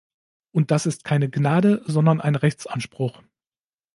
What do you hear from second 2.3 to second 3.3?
Rechtsanspruch!